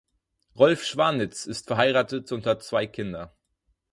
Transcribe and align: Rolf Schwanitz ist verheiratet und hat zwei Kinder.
Rolf 0.57 0.83
Schwanitz 0.83 1.45
ist 1.45 1.67
verheiratet 1.67 2.31
und 2.31 2.47
hat 2.47 2.63
zwei 2.63 2.87
Kinder. 2.87 3.37